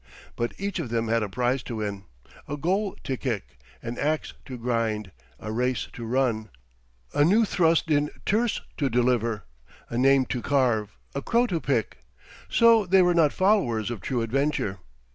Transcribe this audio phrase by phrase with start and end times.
[0.35, 2.05] But each of them had a prize to win,
[2.47, 6.49] a goal to kick, an axe to grind, a race to run,
[7.13, 9.43] a new thrust in tierce to deliver,
[9.91, 14.79] a name to carve, a crow to pick—so they were not followers of true adventure.